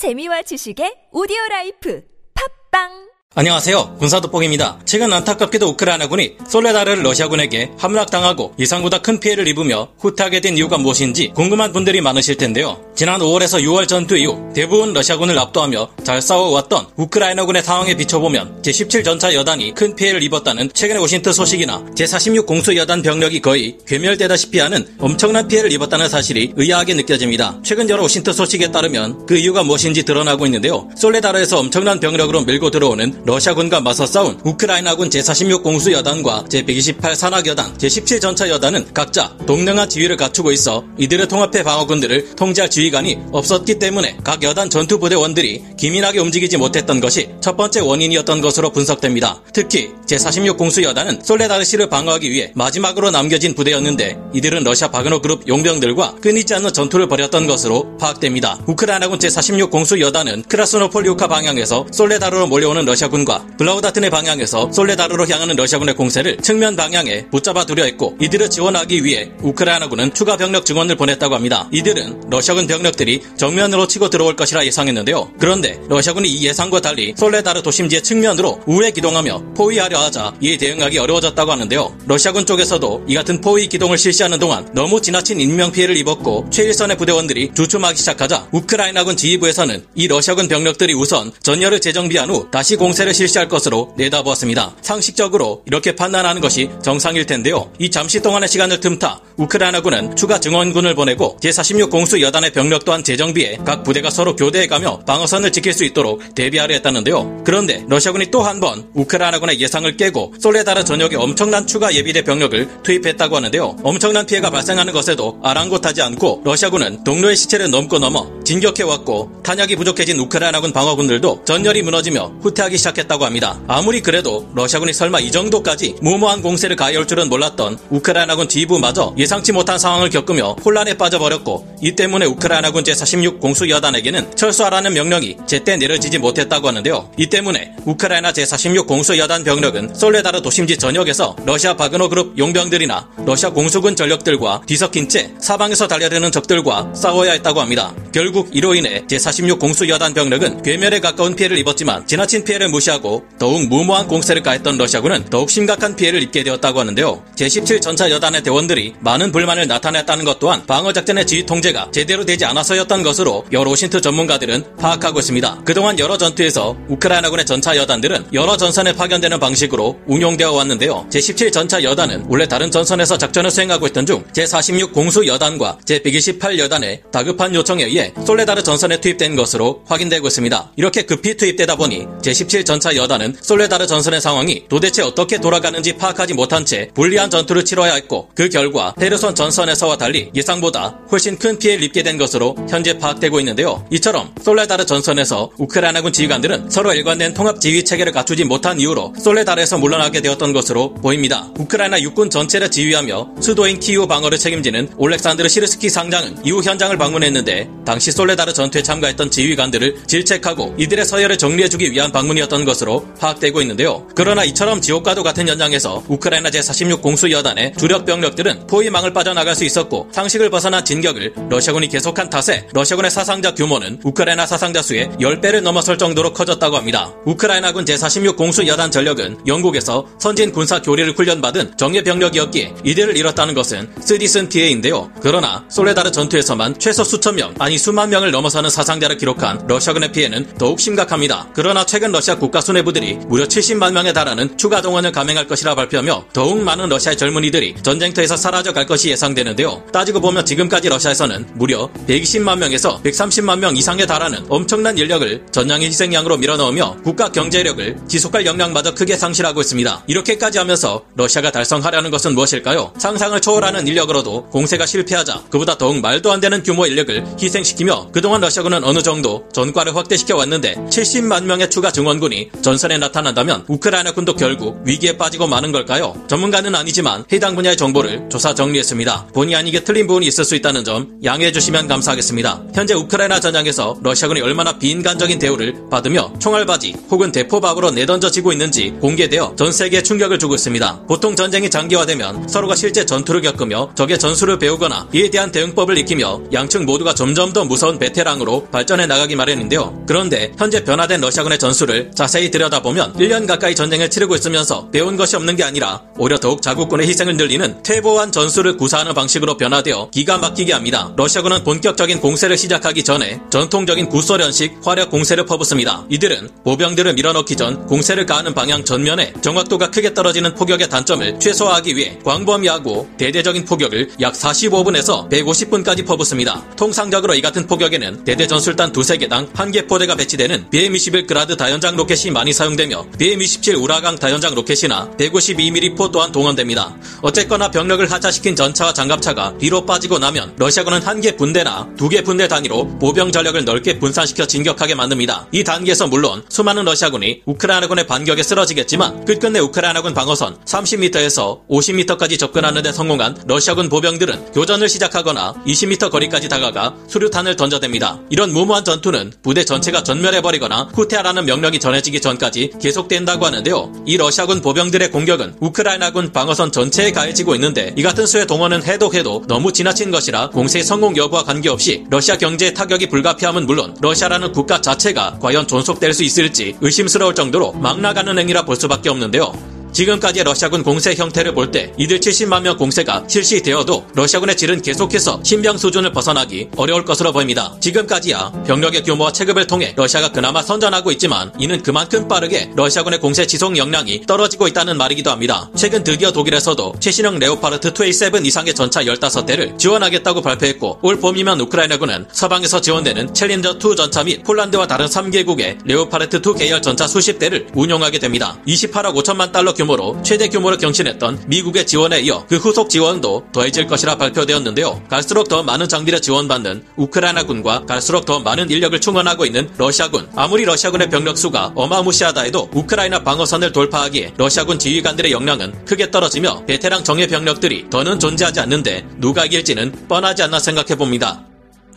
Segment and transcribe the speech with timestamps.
[0.00, 2.00] 재미와 지식의 오디오 라이프.
[2.32, 3.94] 팟빵 안녕하세요.
[4.00, 4.80] 군사도뽕입니다.
[4.84, 11.72] 최근 안타깝게도 우크라이나군이 솔레다르를 러시아군에게 함락당하고 예상보다 큰 피해를 입으며 후퇴하게 된 이유가 무엇인지 궁금한
[11.72, 12.84] 분들이 많으실 텐데요.
[12.96, 19.74] 지난 5월에서 6월 전투 이후 대부분 러시아군을 압도하며 잘 싸워왔던 우크라이나군의 상황에 비춰보면 제17전차 여단이
[19.74, 25.70] 큰 피해를 입었다는 최근의 OSINT 소식이나 제46 공수 여단 병력이 거의 괴멸되다시피 하는 엄청난 피해를
[25.70, 27.60] 입었다는 사실이 의아하게 느껴집니다.
[27.62, 30.88] 최근 여러 OSINT 소식에 따르면 그 이유가 무엇인지 드러나고 있는데요.
[30.96, 37.76] 솔레다르에서 엄청난 병력으로 밀고 들어오는 러시아군과 맞서 싸운 우크라이나군 제46 공수 여단과 제128 산악 여단,
[37.76, 44.16] 제17 전차 여단은 각자 동등한 지위를 갖추고 있어 이들의 통합해 방어군들을 통제할 지휘관이 없었기 때문에
[44.24, 49.42] 각 여단 전투부대원들이 기민하게 움직이지 못했던 것이 첫 번째 원인이었던 것으로 분석됩니다.
[49.52, 56.16] 특히 제46 공수 여단은 솔레다르시를 방어하기 위해 마지막으로 남겨진 부대였는데 이들은 러시아 바그너 그룹 용병들과
[56.22, 58.60] 끊이지 않는 전투를 벌였던 것으로 파악됩니다.
[58.66, 65.94] 우크라이나군 제46 공수 여단은 크라스노폴리우카 방향에서 솔레다르로 몰려오는 러시아 러시아군과 블라우다튼의 방향에서 솔레다르로 향하는 러시아군의
[65.96, 71.68] 공세를 측면 방향에 붙잡아 두려 했고 이들을 지원하기 위해 우크라이나군은 추가 병력 증원을 보냈다고 합니다.
[71.72, 75.32] 이들은 러시아군 병력들이 정면으로 치고 들어올 것이라 예상했는데요.
[75.38, 81.52] 그런데 러시아군이 이 예상과 달리 솔레다르 도심지의 측면으로 우회 기동하며 포위하려 하자 이에 대응하기 어려워졌다고
[81.52, 81.98] 하는데요.
[82.06, 87.52] 러시아군 쪽에서도 이 같은 포위 기동을 실시하는 동안 너무 지나친 인명 피해를 입었고 최일선의 부대원들이
[87.54, 93.48] 주춤하기 시작하자 우크라이나군 지휘부에서는 이 러시아군 병력들이 우선 전열을 재정비한 후 다시 공세 공세를 실시할
[93.48, 94.74] 것으로 내다보았습니다.
[94.82, 97.70] 상식적으로 이렇게 판단하는 것이 정상일 텐데요.
[97.78, 103.58] 이 잠시 동안의 시간을 틈타 우크라이나군은 추가 증원군을 보내고 제46 공수 여단의 병력 또한 재정비해
[103.64, 107.42] 각 부대가 서로 교대해가며 방어선을 지킬 수 있도록 대비하려 했다는데요.
[107.44, 113.36] 그런데 러시아군이 또 한 번 우크라이나군의 예상을 깨고 솔레다르 전역에 엄청난 추가 예비대 병력을 투입했다고
[113.36, 113.76] 하는데요.
[113.82, 120.72] 엄청난 피해가 발생하는 것에도 아랑곳하지 않고 러시아군은 동료의 시체를 넘고 넘어 진격해왔고 탄약이 부족해진 우크라이나군
[120.72, 123.60] 방어군들도 전열이 무너지며 후퇴하기 시작 했다고 합니다.
[123.68, 129.78] 아무리 그래도 러시아군이 설마 이 정도까지 무모한 공세를 가해올 줄은 몰랐던 우크라이나군 지휘부마저 예상치 못한
[129.78, 136.68] 상황을 겪으며 혼란에 빠져버렸고 이 때문에 우크라이나군 제46 공수 여단에게는 철수하라는 명령이 제때 내려지지 못했다고
[136.68, 137.10] 하는데요.
[137.18, 143.50] 이 때문에 우크라이나 제46 공수 여단 병력은 솔레다르 도심지 전역에서 러시아 바그노 그룹 용병들이나 러시아
[143.50, 147.94] 공수군 전력들과 뒤섞인 채 사방에서 달려드는 적들과 싸워야 했다고 합니다.
[148.12, 153.24] 결국 이로 인해 제46 공수 여단 병력은 괴멸에 가까운 피해를 입었지만 지나친 피해를 무시 하고
[153.38, 157.22] 더욱 무모한 공세를 가했던 러시아군은 더욱 심각한 피해를 입게 되었다고 하는데요.
[157.36, 163.02] 제17 전차 여단의 대원들이 많은 불만을 나타냈다는 것 또한 방어작전의 지휘 통제가 제대로 되지 않아서였던
[163.02, 165.62] 것으로 여러 오신트 전문가들은 파악하고 있습니다.
[165.64, 171.06] 그동안 여러 전투에서 우크라이나군의 전차 여단들은 여러 전선에 파견되는 방식으로 운용되어 왔는데요.
[171.10, 177.02] 제17 전차 여단은 원래 다른 전선에서 작전을 수행하고 있던 중 제46 공수 여단과 제128 여단의
[177.10, 180.72] 다급한 요청에 의해 솔레다르 전선에 투입된 것으로 확인되고 있습니다.
[180.76, 186.64] 이렇게 급히 투입되다 보니 제17 전차 여단은 솔레다르 전선의 상황이 도대체 어떻게 돌아가는지 파악하지 못한
[186.64, 192.04] 채 불리한 전투를 치러야 했고 그 결과 헤르손 전선에서와 달리 예상보다 훨씬 큰 피해를 입게
[192.04, 193.84] 된 것으로 현재 파악되고 있는데요.
[193.90, 200.20] 이처럼 솔레다르 전선에서 우크라이나군 지휘관들은 서로 일관된 통합 지휘 체계를 갖추지 못한 이유로 솔레다르에서 물러나게
[200.20, 201.48] 되었던 것으로 보입니다.
[201.58, 208.12] 우크라이나 육군 전체를 지휘하며 수도인 키우 방어를 책임지는 올렉산드르 시르스키 상장은 이후 현장을 방문했는데 당시
[208.12, 214.06] 솔레다르 전투에 참가했던 지휘관들을 질책하고 이들의 서열을 정리해주기 위한 방문이었 있었던 것으로 파악되고 있는데요.
[214.14, 220.50] 그러나 이처럼 지옥과도 같은 현장에서 우크라이나 제46 공수여단의 주력 병력들은 포위망을 빠져나갈 수 있었고 상식을
[220.50, 226.76] 벗어난 진격을 러시아군이 계속한 탓에 러시아군의 사상자 규모는 우크라이나 사상자 수의 10배를 넘어설 정도로 커졌다고
[226.76, 227.12] 합니다.
[227.24, 234.48] 우크라이나군 제46 공수여단 전력은 영국에서 선진 군사 교리를 훈련받은 정예 병력이었기에 이들을 잃었다는 것은 쓰디쓴
[234.48, 235.10] 피해인데요.
[235.20, 240.80] 그러나 솔레다르 전투에서만 최소 수천 명, 아니 수만 명을 넘어서는 사상자를 기록한 러시아군의 피해는 더욱
[240.80, 241.48] 심각합니다.
[241.54, 246.62] 그러나 최근 러시아 국가 수뇌부들이 무려 70만 명에 달하는 추가 동원을 감행할 것이라 발표하며 더욱
[246.62, 249.84] 많은 러시아의 젊은이들이 전쟁터에서 사라져 갈 것이 예상되는데요.
[249.92, 256.38] 따지고 보면 지금까지 러시아에서는 무려 120만 명에서 130만 명 이상에 달하는 엄청난 인력을 전장의 희생양으로
[256.38, 260.04] 밀어넣으며 국가 경제력을 지속할 역량마저 크게 상실하고 있습니다.
[260.06, 262.94] 이렇게까지 하면서 러시아가 달성하려는 것은 무엇일까요?
[262.96, 268.82] 상상을 초월하는 인력으로도 공세가 실패하자 그보다 더욱 말도 안 되는 규모 인력을 희생시키며 그동안 러시아군은
[268.82, 274.80] 어느 정도 전과를 확대시켜 왔는데 70만 명의 추가 증원군 러시아 군이 전선에 나타난다면 우크라이나군도 결국
[274.86, 276.14] 위기에 빠지고 마는 걸까요?
[276.28, 279.26] 전문가는 아니지만 해당 분야의 정보를 조사 정리했습니다.
[279.34, 282.62] 본의 아니게 틀린 부분이 있을 수 있다는 점 양해해 주시면 감사하겠습니다.
[282.74, 289.72] 현재 우크라이나 전장에서 러시아군이 얼마나 비인간적인 대우를 받으며 총알바지 혹은 대포박으로 내던져지고 있는지 공개되어 전
[289.72, 291.06] 세계에 충격을 주고 있습니다.
[291.08, 296.84] 보통 전쟁이 장기화되면 서로가 실제 전투를 겪으며 적의 전술을 배우거나 이에 대한 대응법을 익히며 양측
[296.84, 300.04] 모두가 점점 더 무서운 베테랑으로 발전해 나가기 마련인데요.
[300.06, 305.56] 그런데 현재 변화된 러시아군의 전술을 자세히 들여다보면 1년 가까이 전쟁을 치르고 있으면서 배운 것이 없는
[305.56, 311.14] 게 아니라 오히려 더욱 자국군의 희생을 늘리는 퇴보한 전술을 구사하는 방식으로 변화되어 기가 막히게 합니다.
[311.16, 316.04] 러시아군은 본격적인 공세를 시작하기 전에 전통적인 구소련식 화력 공세를 퍼붓습니다.
[316.10, 322.18] 이들은 보병들을 밀어넣기 전 공세를 가하는 방향 전면에 정확도가 크게 떨어지는 포격의 단점을 최소화하기 위해
[322.22, 326.62] 광범위하고 대대적인 포격을 약 45분에서 150분까지 퍼붓습니다.
[326.76, 331.94] 통상적으로 이 같은 포격에는 대대 전술단 두세 개당 한 개 포대가 배치되는 BM-21 그라드 다연장
[331.94, 336.92] 로켓 이 많이 사용되며 BM-27 우라강 다연장 로켓이나 152mm 포 또한 동원됩니다.
[337.22, 342.48] 어쨌거나 병력을 하차시킨 전차와 장갑차가 뒤로 빠지고 나면 러시아군은 한 개 분대나 두 개 분대
[342.48, 345.46] 단위로 보병 전력을 넓게 분산시켜 진격하게 만듭니다.
[345.52, 352.90] 이 단계에서 물론 수많은 러시아군이 우크라이나군의 반격에 쓰러지겠지만 끝끝내 우크라이나군 방어선 30m에서 50m까지 접근하는 데
[352.92, 358.20] 성공한 러시아군 보병들은 교전을 시작하거나 20m 거리까지 다가가 수류탄을 던져댑니다.
[358.30, 363.92] 이런 무모한 전투는 부대 전체가 전멸해버리거나 후퇴하라는 명령이 전해 지기 전까지 계속된다고 하는데요.
[364.06, 369.42] 이 러시아군 보병들의 공격은 우크라이나군 방어선 전체에 가해지고 있는데 이 같은 수의 동원은 해도 해도
[369.46, 375.38] 너무 지나친 것이라 공세의 성공 여부와 관계없이 러시아 경제의 타격이 불가피함은 물론 러시아라는 국가 자체가
[375.40, 379.69] 과연 존속될 수 있을지 의심스러울 정도로 막 나가는 행위라 볼 수밖에 없는데요.
[379.92, 385.78] 지금까지의 러시아군 공세 형태를 볼 때 이들 70만 명 공세가 실시되어도 러시아군의 질은 계속해서 신병
[385.78, 387.76] 수준을 벗어나기 어려울 것으로 보입니다.
[387.80, 393.76] 지금까지야 병력의 규모와 체급을 통해 러시아가 그나마 선전하고 있지만 이는 그만큼 빠르게 러시아군의 공세 지속
[393.76, 395.70] 역량이 떨어지고 있다는 말이기도 합니다.
[395.76, 402.80] 최근 드디어 독일에서도 최신형 레오파르트 2A7 이상의 전차 15대를 지원하겠다고 발표했고 올 봄이면 우크라이나군은 서방에서
[402.80, 408.58] 지원되는 챌린저2 전차 및 폴란드와 다른 3개국의 레오파르트2 계열 전차 수십 대를 운용하게 됩니다.
[408.66, 414.16] 28억 5천만 달러 규모로 최대 규모로 경신했던 미국의 지원에 이어 그 후속 지원도 더해질 것이라
[414.16, 415.02] 발표되었는데요.
[415.08, 420.28] 갈수록 더 많은 장비를 지원받는 우크라이나군과 갈수록 더 많은 인력을 충원하고 있는 러시아군.
[420.36, 427.02] 아무리 러시아군의 병력 수가 어마무시하다 해도 우크라이나 방어선을 돌파하기에 러시아군 지휘관들의 역량은 크게 떨어지며 베테랑
[427.02, 431.44] 정예 병력들이 더는 존재하지 않는데 누가 이길지는 뻔하지 않나 생각해 봅니다.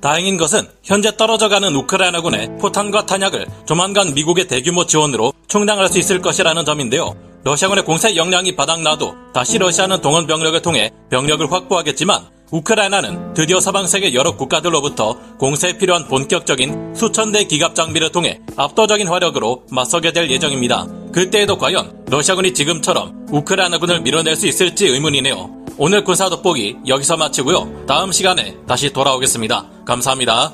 [0.00, 6.64] 다행인 것은 현재 떨어져가는 우크라이나군의 포탄과 탄약을 조만간 미국의 대규모 지원으로 충당할 수 있을 것이라는
[6.64, 7.14] 점인데요.
[7.46, 14.14] 러시아군의 공세 역량이 바닥나도 다시 러시아는 동원 병력을 통해 병력을 확보하겠지만 우크라이나는 드디어 서방 세계
[14.14, 20.88] 여러 국가들로부터 공세에 필요한 본격적인 수천 대 기갑 장비를 통해 압도적인 화력으로 맞서게 될 예정입니다.
[21.12, 25.48] 그때에도 과연 러시아군이 지금처럼 우크라이나군을 밀어낼 수 있을지 의문이네요.
[25.78, 27.84] 오늘 군사 돋보기 여기서 마치고요.
[27.86, 29.84] 다음 시간에 다시 돌아오겠습니다.
[29.86, 30.52] 감사합니다.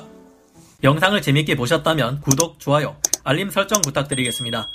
[0.83, 4.67] 영상을 재밌게 보셨다면 구독, 좋아요, 알림 설정 부탁드리겠습니다.